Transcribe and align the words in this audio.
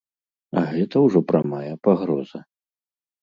А 0.59 0.61
гэта 0.71 0.95
ўжо 1.05 1.19
прамая 1.31 1.75
пагроза. 1.87 2.39